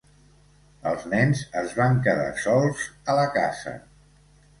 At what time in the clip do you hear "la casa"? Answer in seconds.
3.21-3.75